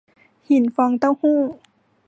[0.47, 1.39] หินฟองเต้าหู้